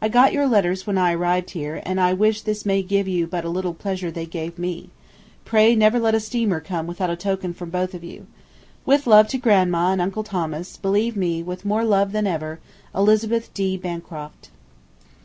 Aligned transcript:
I 0.00 0.08
got 0.08 0.32
your 0.32 0.46
letters 0.46 0.86
when 0.86 0.96
I 0.96 1.12
arrived 1.14 1.50
here, 1.50 1.82
and 1.84 2.00
I 2.00 2.12
wish 2.12 2.42
this 2.42 2.64
may 2.64 2.80
give 2.80 3.08
you 3.08 3.26
but 3.26 3.44
a 3.44 3.48
little 3.48 3.74
pleasure 3.74 4.08
they 4.08 4.24
gave 4.24 4.56
me. 4.56 4.88
Pray 5.44 5.74
never 5.74 5.98
let 5.98 6.14
a 6.14 6.20
steamer 6.20 6.60
come 6.60 6.86
without 6.86 7.10
a 7.10 7.16
token 7.16 7.52
from 7.52 7.68
both 7.70 7.92
of 7.92 8.04
you... 8.04 8.28
With 8.86 9.08
love 9.08 9.26
to 9.30 9.36
Grandma 9.38 9.90
and 9.90 10.00
Uncle 10.00 10.22
Thomas, 10.22 10.76
believe 10.76 11.16
me, 11.16 11.42
with 11.42 11.64
more 11.64 11.82
love 11.84 12.12
than 12.12 12.24
ever 12.24 12.60
before, 12.92 13.00
ELIZABETH 13.02 13.52
D. 13.52 13.76
BANCROFT. 13.76 14.50